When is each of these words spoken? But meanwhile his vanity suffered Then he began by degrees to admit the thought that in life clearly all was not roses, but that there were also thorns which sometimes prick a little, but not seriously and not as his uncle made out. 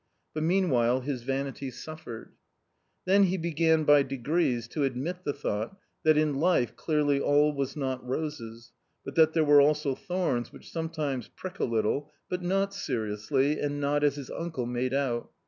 But 0.33 0.41
meanwhile 0.41 1.01
his 1.01 1.21
vanity 1.21 1.69
suffered 1.69 2.31
Then 3.05 3.25
he 3.25 3.37
began 3.37 3.83
by 3.83 4.01
degrees 4.01 4.67
to 4.69 4.83
admit 4.83 5.23
the 5.23 5.31
thought 5.31 5.77
that 6.01 6.17
in 6.17 6.33
life 6.39 6.75
clearly 6.75 7.19
all 7.21 7.53
was 7.53 7.75
not 7.75 8.03
roses, 8.03 8.71
but 9.05 9.13
that 9.13 9.33
there 9.33 9.43
were 9.45 9.61
also 9.61 9.93
thorns 9.93 10.51
which 10.51 10.71
sometimes 10.71 11.27
prick 11.27 11.59
a 11.59 11.65
little, 11.65 12.11
but 12.31 12.41
not 12.41 12.73
seriously 12.73 13.59
and 13.59 13.79
not 13.79 14.03
as 14.03 14.15
his 14.15 14.31
uncle 14.31 14.65
made 14.65 14.95
out. 14.95 15.29